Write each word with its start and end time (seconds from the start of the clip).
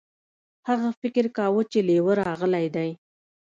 هغه 0.67 0.89
فکر 1.01 1.25
کاوه 1.37 1.61
چې 1.71 1.79
لیوه 1.87 2.13
راغلی 2.23 2.65
دی. 2.75 2.89